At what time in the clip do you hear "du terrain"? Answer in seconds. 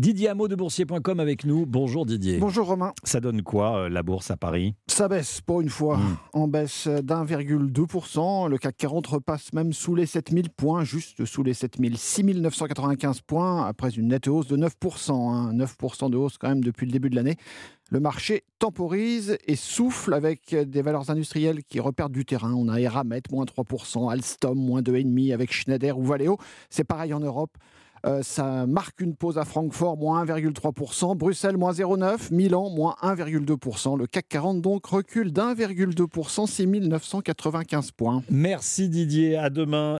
22.08-22.54